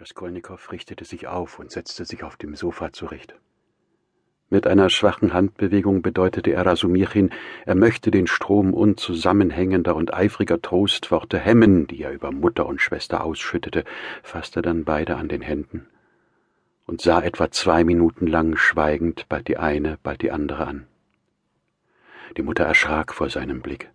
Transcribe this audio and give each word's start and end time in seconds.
Raskolnikow 0.00 0.72
richtete 0.72 1.04
sich 1.04 1.28
auf 1.28 1.58
und 1.58 1.70
setzte 1.70 2.04
sich 2.04 2.24
auf 2.24 2.36
dem 2.36 2.54
Sofa 2.54 2.92
zurecht. 2.92 3.34
Mit 4.48 4.66
einer 4.66 4.90
schwachen 4.90 5.32
Handbewegung 5.32 6.02
bedeutete 6.02 6.52
er 6.52 6.66
Rasumichin, 6.66 7.30
er 7.66 7.74
möchte 7.76 8.10
den 8.10 8.26
Strom 8.26 8.74
unzusammenhängender 8.74 9.94
und 9.94 10.12
eifriger 10.12 10.60
Trostworte 10.60 11.38
hemmen, 11.38 11.86
die 11.86 12.02
er 12.02 12.12
über 12.12 12.32
Mutter 12.32 12.66
und 12.66 12.80
Schwester 12.80 13.22
ausschüttete, 13.22 13.84
fasste 14.22 14.62
dann 14.62 14.84
beide 14.84 15.16
an 15.16 15.28
den 15.28 15.42
Händen 15.42 15.86
und 16.90 17.00
sah 17.00 17.22
etwa 17.22 17.52
zwei 17.52 17.84
Minuten 17.84 18.26
lang 18.26 18.56
schweigend 18.56 19.28
bald 19.28 19.46
die 19.46 19.58
eine, 19.58 19.98
bald 20.02 20.22
die 20.22 20.32
andere 20.32 20.66
an. 20.66 20.88
Die 22.36 22.42
Mutter 22.42 22.64
erschrak 22.64 23.14
vor 23.14 23.30
seinem 23.30 23.60
Blick. 23.62 23.92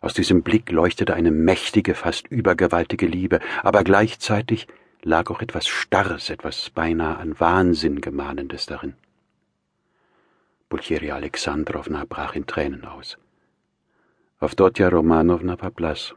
Aus 0.00 0.14
diesem 0.14 0.42
Blick 0.42 0.70
leuchtete 0.70 1.12
eine 1.12 1.30
mächtige, 1.30 1.94
fast 1.94 2.28
übergewaltige 2.28 3.06
Liebe, 3.06 3.40
aber 3.62 3.84
gleichzeitig 3.84 4.68
lag 5.04 5.30
auch 5.30 5.40
etwas 5.40 5.66
Starres, 5.66 6.30
etwas 6.30 6.70
beinahe 6.70 7.16
an 7.16 7.38
Wahnsinn 7.38 8.00
gemahnendes 8.00 8.66
darin. 8.66 8.94
Bulcheria 10.68 11.16
Alexandrowna 11.16 12.04
brach 12.08 12.34
in 12.34 12.46
Tränen 12.46 12.84
aus. 12.84 13.18
Avdotja 14.38 14.88
Romanowna 14.88 15.60
war 15.60 15.70
blass, 15.70 16.14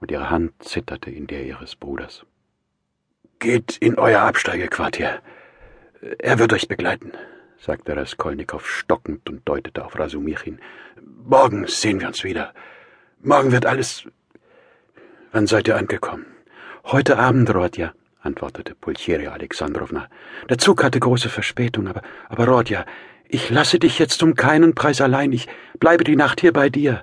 und 0.00 0.10
ihre 0.10 0.30
Hand 0.30 0.52
zitterte 0.62 1.10
in 1.10 1.26
der 1.26 1.44
ihres 1.44 1.76
Bruders. 1.76 2.24
Geht 3.38 3.76
in 3.78 3.98
euer 3.98 4.20
Absteigequartier. 4.20 5.20
Er 6.18 6.38
wird 6.38 6.52
euch 6.52 6.68
begleiten, 6.68 7.12
sagte 7.58 7.96
Raskolnikow 7.96 8.66
stockend 8.66 9.28
und 9.28 9.48
deutete 9.48 9.84
auf 9.84 9.98
Rasumichin. 9.98 10.60
Morgen 11.24 11.66
sehen 11.66 12.00
wir 12.00 12.08
uns 12.08 12.24
wieder. 12.24 12.52
Morgen 13.20 13.52
wird 13.52 13.66
alles. 13.66 14.04
Wann 15.32 15.46
seid 15.46 15.68
ihr 15.68 15.76
angekommen? 15.76 16.26
Heute 16.84 17.18
Abend, 17.18 17.54
Rodja 17.54 17.94
antwortete 18.22 18.74
Pulcheria 18.74 19.32
Alexandrowna. 19.32 20.08
Der 20.48 20.58
Zug 20.58 20.82
hatte 20.82 21.00
große 21.00 21.28
Verspätung, 21.28 21.88
aber, 21.88 22.02
aber 22.28 22.46
Rodja, 22.46 22.84
ich 23.28 23.50
lasse 23.50 23.78
dich 23.78 23.98
jetzt 23.98 24.22
um 24.22 24.34
keinen 24.34 24.74
Preis 24.74 25.00
allein. 25.00 25.32
Ich 25.32 25.48
bleibe 25.78 26.04
die 26.04 26.16
Nacht 26.16 26.40
hier 26.40 26.52
bei 26.52 26.68
dir. 26.68 27.02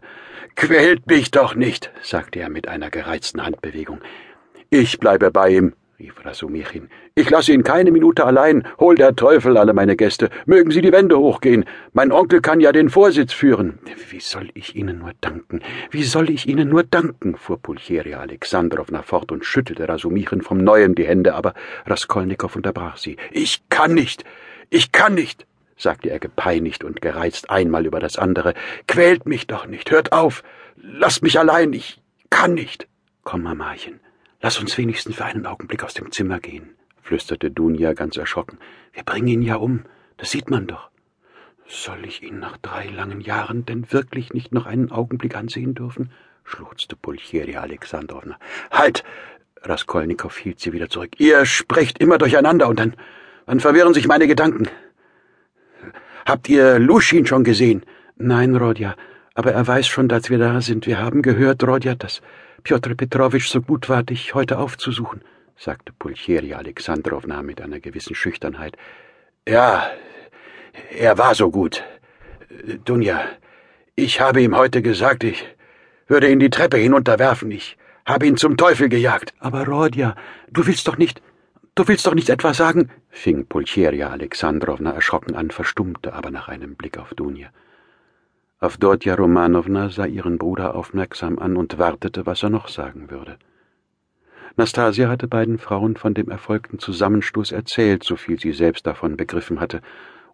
Quält 0.56 1.08
mich 1.08 1.32
doch 1.32 1.56
nicht, 1.56 1.92
sagte 2.02 2.40
er 2.40 2.50
mit 2.50 2.68
einer 2.68 2.90
gereizten 2.90 3.44
Handbewegung. 3.46 4.00
Ich 4.70 5.00
bleibe 5.00 5.32
bei 5.32 5.50
ihm, 5.50 5.74
Rasumichin. 6.20 6.90
Ich 7.16 7.30
lasse 7.30 7.54
ihn 7.54 7.64
keine 7.64 7.92
Minute 7.92 8.26
allein. 8.26 8.68
Hol 8.80 8.96
der 8.96 9.16
Teufel 9.16 9.58
alle 9.58 9.74
meine 9.74 9.96
Gäste. 9.96 10.30
Mögen 10.46 10.72
sie 10.72 10.82
die 10.82 10.92
Wände 10.92 11.18
hochgehen. 11.18 11.66
Mein 11.94 12.12
Onkel 12.12 12.42
kann 12.42 12.60
ja 12.60 12.72
den 12.72 12.90
Vorsitz 12.90 13.34
führen. 13.34 13.80
Wie 14.10 14.20
soll 14.20 14.50
ich 14.54 14.76
Ihnen 14.76 15.00
nur 15.00 15.12
danken? 15.22 15.62
Wie 15.92 16.04
soll 16.04 16.30
ich 16.30 16.48
Ihnen 16.48 16.70
nur 16.70 16.84
danken? 16.84 17.36
fuhr 17.36 17.62
Pulcheria 17.62 18.20
Alexandrowna 18.20 19.02
fort 19.02 19.32
und 19.32 19.46
schüttelte 19.46 19.88
Rasumichin 19.88 20.42
vom 20.42 20.58
Neuen 20.58 20.96
die 20.96 21.08
Hände, 21.08 21.36
aber 21.36 21.54
Raskolnikow 21.86 22.56
unterbrach 22.56 22.98
sie. 22.98 23.18
Ich 23.32 23.62
kann 23.70 23.94
nicht. 23.94 24.24
Ich 24.70 24.92
kann 24.92 25.14
nicht 25.16 25.46
sagte 25.80 26.10
er 26.10 26.20
gepeinigt 26.20 26.84
und 26.84 27.02
gereizt 27.02 27.50
einmal 27.50 27.86
über 27.86 28.00
das 28.00 28.18
andere. 28.18 28.54
Quält 28.88 29.26
mich 29.26 29.48
doch 29.48 29.66
nicht, 29.66 29.90
hört 29.92 30.12
auf. 30.12 30.44
Lasst 30.76 31.24
mich 31.24 31.40
allein, 31.40 31.74
ich 31.74 32.02
kann 32.30 32.54
nicht. 32.54 32.88
Komm, 33.24 33.44
Mamachen, 33.44 34.00
Lass 34.42 34.58
uns 34.58 34.78
wenigstens 34.78 35.18
für 35.18 35.26
einen 35.26 35.46
Augenblick 35.46 35.84
aus 35.84 35.94
dem 35.94 36.12
Zimmer 36.12 36.40
gehen, 36.40 36.70
flüsterte 37.02 37.52
Dunja 37.52 37.94
ganz 37.94 38.16
erschrocken. 38.16 38.58
Wir 38.94 39.04
bringen 39.04 39.28
ihn 39.28 39.42
ja 39.42 39.56
um, 39.56 39.84
das 40.16 40.32
sieht 40.32 40.50
man 40.50 40.66
doch. 40.66 40.90
Soll 41.68 42.06
ich 42.06 42.24
ihn 42.24 42.40
nach 42.40 42.58
drei 42.58 42.88
langen 42.88 43.22
Jahren 43.22 43.66
denn 43.66 43.92
wirklich 43.92 44.34
nicht 44.34 44.54
noch 44.54 44.66
einen 44.66 44.92
Augenblick 44.92 45.36
ansehen 45.36 45.76
dürfen? 45.76 46.12
schluchzte 46.46 46.96
Pulcheria 46.96 47.62
Alexandrowna. 47.62 48.40
Halt! 48.72 49.04
Raskolnikow 49.62 50.36
hielt 50.38 50.60
sie 50.62 50.72
wieder 50.72 50.90
zurück. 50.90 51.20
Ihr 51.20 51.46
sprecht 51.46 52.00
immer 52.00 52.18
durcheinander 52.18 52.70
und 52.70 52.80
dann, 52.80 52.96
dann 53.46 53.60
verwirren 53.60 53.94
sich 53.94 54.08
meine 54.08 54.26
Gedanken. 54.26 54.70
Habt 56.26 56.48
ihr 56.48 56.80
Luschin 56.80 57.26
schon 57.26 57.44
gesehen? 57.44 57.84
Nein, 58.16 58.56
Rodja, 58.56 58.96
aber 59.40 59.54
er 59.54 59.66
weiß 59.66 59.88
schon, 59.88 60.10
dass 60.10 60.30
wir 60.30 60.38
da 60.38 60.60
sind. 60.60 60.86
Wir 60.86 61.00
haben 61.00 61.22
gehört, 61.22 61.64
Rodja, 61.64 61.96
dass 61.96 62.22
Pjotr 62.64 62.94
Petrowitsch 62.94 63.48
so 63.48 63.62
gut 63.62 63.88
war, 63.88 64.04
dich 64.04 64.34
heute 64.34 64.58
aufzusuchen, 64.58 65.22
sagte 65.56 65.94
Pulcheria 65.98 66.58
Alexandrowna 66.58 67.42
mit 67.42 67.62
einer 67.62 67.80
gewissen 67.80 68.16
Schüchternheit. 68.16 68.76
Ja, 69.48 69.90
er 70.92 71.18
war 71.18 71.36
so 71.36 71.52
gut. 71.52 71.86
Dunja, 72.84 73.22
ich 73.96 74.20
habe 74.20 74.42
ihm 74.42 74.58
heute 74.58 74.82
gesagt, 74.82 75.24
ich 75.24 75.46
würde 76.08 76.30
ihn 76.30 76.40
die 76.40 76.50
Treppe 76.50 76.76
hinunterwerfen. 76.76 77.50
Ich 77.50 77.78
habe 78.06 78.28
ihn 78.28 78.36
zum 78.36 78.58
Teufel 78.58 78.90
gejagt. 78.90 79.34
Aber 79.40 79.66
Rodja, 79.66 80.16
du 80.52 80.68
willst 80.68 80.86
doch 80.86 80.98
nicht. 80.98 81.22
Du 81.76 81.88
willst 81.88 82.06
doch 82.06 82.14
nicht 82.14 82.30
etwa 82.30 82.54
sagen, 82.54 82.92
fing 83.10 83.46
Pulcheria 83.46 84.10
Alexandrowna 84.10 84.92
erschrocken 84.92 85.36
an, 85.36 85.50
verstummte 85.50 86.12
aber 86.12 86.30
nach 86.30 86.50
einem 86.50 86.76
Blick 86.76 86.98
auf 86.98 87.14
Dunja. 87.14 87.48
Avdotja 88.62 89.16
Romanowna 89.16 89.90
sah 89.90 90.06
ihren 90.06 90.38
Bruder 90.38 90.76
aufmerksam 90.76 91.40
an 91.40 91.56
und 91.56 91.78
wartete, 91.78 92.26
was 92.26 92.44
er 92.44 92.50
noch 92.50 92.68
sagen 92.68 93.10
würde. 93.10 93.38
Nastasia 94.58 95.08
hatte 95.08 95.30
beiden 95.30 95.60
Frauen 95.60 95.96
von 95.96 96.14
dem 96.14 96.30
erfolgten 96.30 96.78
Zusammenstoß 96.78 97.54
erzählt, 97.54 98.04
so 98.04 98.18
viel 98.18 98.38
sie 98.38 98.52
selbst 98.52 98.86
davon 98.86 99.16
begriffen 99.16 99.62
hatte 99.62 99.80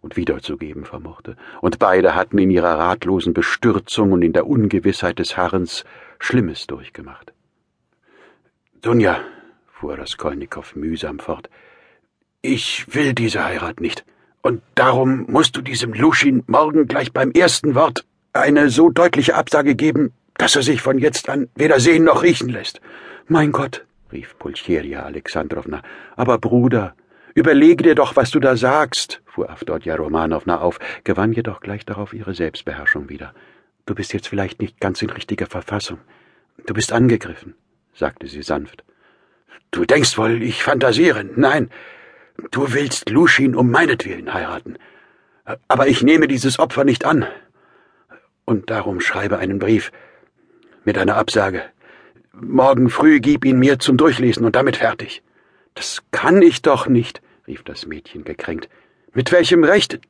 und 0.00 0.16
wiederzugeben 0.16 0.84
vermochte, 0.84 1.36
und 1.60 1.78
beide 1.78 2.16
hatten 2.16 2.38
in 2.38 2.50
ihrer 2.50 2.76
ratlosen 2.76 3.32
Bestürzung 3.32 4.10
und 4.10 4.22
in 4.22 4.32
der 4.32 4.48
Ungewissheit 4.48 5.20
des 5.20 5.36
Harrens 5.36 5.84
Schlimmes 6.18 6.66
durchgemacht. 6.66 7.32
Dunja, 8.82 9.20
fuhr 9.68 9.98
Raskolnikow 9.98 10.74
mühsam 10.74 11.20
fort, 11.20 11.48
ich 12.42 12.92
will 12.92 13.14
diese 13.14 13.44
Heirat 13.44 13.80
nicht, 13.80 14.04
und 14.42 14.62
darum 14.74 15.26
musst 15.28 15.56
du 15.56 15.62
diesem 15.62 15.92
Luschin 15.92 16.42
morgen 16.48 16.88
gleich 16.88 17.12
beim 17.12 17.30
ersten 17.30 17.76
Wort 17.76 18.04
eine 18.40 18.70
so 18.70 18.90
deutliche 18.90 19.34
Absage 19.34 19.74
geben, 19.74 20.12
dass 20.38 20.56
er 20.56 20.62
sich 20.62 20.82
von 20.82 20.98
jetzt 20.98 21.28
an 21.28 21.48
weder 21.54 21.80
sehen 21.80 22.04
noch 22.04 22.22
riechen 22.22 22.48
lässt. 22.48 22.80
Mein 23.28 23.52
Gott, 23.52 23.84
rief 24.12 24.38
Pulcheria 24.38 25.02
Alexandrowna, 25.02 25.82
aber 26.16 26.38
Bruder, 26.38 26.94
überlege 27.34 27.82
dir 27.82 27.94
doch, 27.94 28.16
was 28.16 28.30
du 28.30 28.40
da 28.40 28.56
sagst, 28.56 29.22
fuhr 29.24 29.50
Avdotja 29.50 29.96
Romanowna 29.96 30.60
auf, 30.60 30.78
gewann 31.04 31.32
jedoch 31.32 31.60
gleich 31.60 31.84
darauf 31.84 32.12
ihre 32.12 32.34
Selbstbeherrschung 32.34 33.08
wieder. 33.08 33.34
Du 33.86 33.94
bist 33.94 34.12
jetzt 34.12 34.28
vielleicht 34.28 34.60
nicht 34.60 34.80
ganz 34.80 35.02
in 35.02 35.10
richtiger 35.10 35.46
Verfassung. 35.46 35.98
Du 36.66 36.74
bist 36.74 36.92
angegriffen, 36.92 37.54
sagte 37.94 38.26
sie 38.26 38.42
sanft. 38.42 38.84
Du 39.70 39.84
denkst 39.84 40.16
wohl, 40.18 40.42
ich 40.42 40.62
fantasiere. 40.62 41.24
Nein, 41.24 41.70
du 42.50 42.72
willst 42.72 43.10
Luschin 43.10 43.54
um 43.54 43.70
meinetwillen 43.70 44.32
heiraten. 44.32 44.78
Aber 45.68 45.86
ich 45.86 46.02
nehme 46.02 46.26
dieses 46.26 46.58
Opfer 46.58 46.84
nicht 46.84 47.04
an 47.04 47.26
und 48.46 48.70
darum 48.70 49.00
schreibe 49.00 49.36
einen 49.36 49.58
Brief 49.58 49.92
mit 50.84 50.96
einer 50.96 51.16
Absage. 51.16 51.62
Morgen 52.32 52.88
früh 52.88 53.20
gib 53.20 53.44
ihn 53.44 53.58
mir 53.58 53.78
zum 53.78 53.98
Durchlesen 53.98 54.46
und 54.46 54.56
damit 54.56 54.76
fertig. 54.76 55.22
Das 55.74 56.02
kann 56.10 56.40
ich 56.40 56.62
doch 56.62 56.86
nicht, 56.86 57.20
rief 57.46 57.62
das 57.64 57.86
Mädchen 57.86 58.24
gekränkt. 58.24 58.70
Mit 59.12 59.32
welchem 59.32 59.64
Recht? 59.64 60.00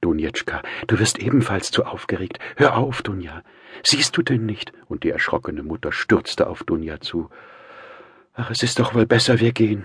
Dunjetschka, 0.00 0.62
du 0.86 0.98
wirst 0.98 1.18
ebenfalls 1.18 1.70
zu 1.70 1.84
aufgeregt. 1.84 2.38
Hör 2.56 2.76
auf, 2.76 3.02
Dunja. 3.02 3.42
Siehst 3.82 4.16
du 4.16 4.22
denn 4.22 4.46
nicht? 4.46 4.72
Und 4.88 5.04
die 5.04 5.10
erschrockene 5.10 5.62
Mutter 5.62 5.92
stürzte 5.92 6.48
auf 6.48 6.64
Dunja 6.64 7.00
zu. 7.00 7.28
Ach, 8.34 8.50
es 8.50 8.62
ist 8.62 8.78
doch 8.78 8.94
wohl 8.94 9.06
besser, 9.06 9.40
wir 9.40 9.52
gehen. 9.52 9.84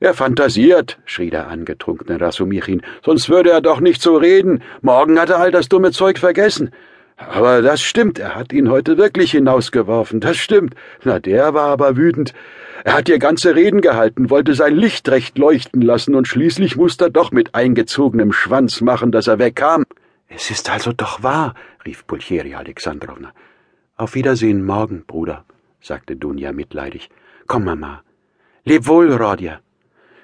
Er 0.00 0.14
fantasiert, 0.14 0.98
schrie 1.04 1.30
der 1.30 1.48
angetrunkene 1.48 2.20
Rasumichin, 2.20 2.82
sonst 3.04 3.28
würde 3.28 3.50
er 3.50 3.60
doch 3.60 3.80
nicht 3.80 4.02
so 4.02 4.16
reden. 4.16 4.62
Morgen 4.80 5.18
hat 5.20 5.30
er 5.30 5.38
all 5.38 5.52
das 5.52 5.68
dumme 5.68 5.92
Zeug 5.92 6.18
vergessen. 6.18 6.70
Aber 7.28 7.62
das 7.62 7.82
stimmt, 7.82 8.18
er 8.18 8.34
hat 8.34 8.52
ihn 8.52 8.70
heute 8.70 8.96
wirklich 8.98 9.32
hinausgeworfen, 9.32 10.20
das 10.20 10.36
stimmt. 10.36 10.74
Na, 11.04 11.18
der 11.18 11.54
war 11.54 11.68
aber 11.68 11.96
wütend. 11.96 12.34
Er 12.84 12.94
hat 12.94 13.08
ihr 13.08 13.18
ganze 13.18 13.54
Reden 13.54 13.80
gehalten, 13.80 14.30
wollte 14.30 14.54
sein 14.54 14.74
Licht 14.74 15.08
recht 15.08 15.38
leuchten 15.38 15.82
lassen, 15.82 16.14
und 16.14 16.26
schließlich 16.26 16.76
musste 16.76 17.04
er 17.06 17.10
doch 17.10 17.30
mit 17.30 17.54
eingezogenem 17.54 18.32
Schwanz 18.32 18.80
machen, 18.80 19.12
dass 19.12 19.28
er 19.28 19.38
wegkam. 19.38 19.84
Es 20.28 20.50
ist 20.50 20.70
also 20.70 20.92
doch 20.92 21.22
wahr, 21.22 21.54
rief 21.84 22.06
Pulcheria 22.06 22.58
Alexandrowna. 22.58 23.32
Auf 23.96 24.14
Wiedersehen 24.14 24.64
morgen, 24.64 25.04
Bruder, 25.06 25.44
sagte 25.80 26.16
Dunja 26.16 26.52
mitleidig. 26.52 27.08
Komm, 27.46 27.64
Mama. 27.64 28.02
Leb 28.64 28.86
wohl, 28.86 29.12
Rodja. 29.12 29.60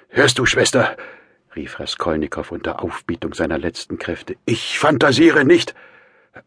Hörst 0.09 0.39
du, 0.39 0.45
Schwester? 0.45 0.97
rief 1.55 1.79
Raskolnikow 1.79 2.51
unter 2.51 2.83
Aufbietung 2.83 3.33
seiner 3.33 3.57
letzten 3.57 3.99
Kräfte. 3.99 4.35
Ich 4.45 4.79
fantasiere 4.79 5.45
nicht. 5.45 5.75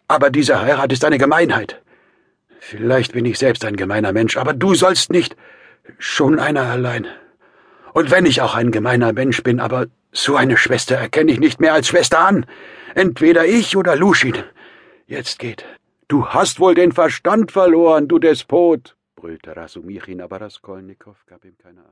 Aber 0.08 0.30
diese 0.30 0.60
Heirat 0.60 0.92
ist 0.92 1.04
eine 1.04 1.18
Gemeinheit. 1.18 1.80
Vielleicht 2.60 3.12
bin 3.12 3.24
ich 3.24 3.38
selbst 3.38 3.64
ein 3.64 3.76
gemeiner 3.76 4.12
Mensch, 4.12 4.36
aber 4.36 4.52
du 4.52 4.74
sollst 4.74 5.10
nicht. 5.10 5.36
Schon 5.98 6.38
einer 6.38 6.62
allein. 6.62 7.06
Und 7.92 8.10
wenn 8.10 8.24
ich 8.24 8.40
auch 8.40 8.54
ein 8.54 8.70
gemeiner 8.70 9.12
Mensch 9.12 9.42
bin, 9.42 9.60
aber 9.60 9.86
so 10.12 10.36
eine 10.36 10.56
Schwester 10.56 10.96
erkenne 10.96 11.32
ich 11.32 11.40
nicht 11.40 11.60
mehr 11.60 11.74
als 11.74 11.88
Schwester 11.88 12.20
an. 12.20 12.46
Entweder 12.94 13.46
ich 13.46 13.76
oder 13.76 13.96
Luschin. 13.96 14.36
Jetzt 15.06 15.38
geht. 15.38 15.64
Du 16.08 16.28
hast 16.28 16.60
wohl 16.60 16.74
den 16.74 16.92
Verstand 16.92 17.52
verloren, 17.52 18.06
du 18.06 18.18
Despot, 18.18 18.96
brüllte 19.16 19.56
Rasumichin, 19.56 20.20
aber 20.20 20.40
Raskolnikow 20.40 21.16
gab 21.26 21.44
ihm 21.44 21.56
keine 21.56 21.78
Antwort. 21.78 21.90